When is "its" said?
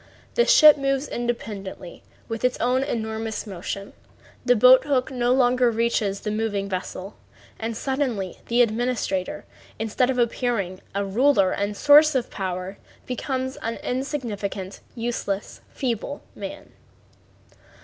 2.43-2.59